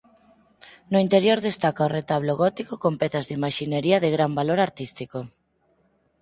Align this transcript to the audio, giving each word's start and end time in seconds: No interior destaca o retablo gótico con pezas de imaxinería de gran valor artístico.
No 0.91 0.97
interior 1.05 1.39
destaca 1.47 1.87
o 1.87 1.93
retablo 1.97 2.33
gótico 2.43 2.73
con 2.83 2.93
pezas 3.01 3.25
de 3.25 3.35
imaxinería 3.39 3.97
de 4.03 4.09
gran 4.15 4.31
valor 4.39 4.59
artístico. 4.67 5.19